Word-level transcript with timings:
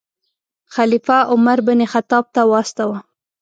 خلیفه 0.75 1.17
عمر 1.31 1.57
بن 1.67 1.79
خطاب 1.93 2.25
ته 2.35 2.41
واستاوه. 2.51 2.99